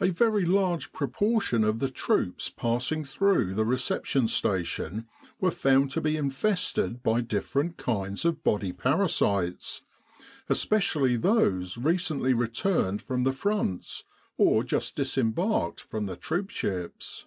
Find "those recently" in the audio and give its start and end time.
11.16-12.32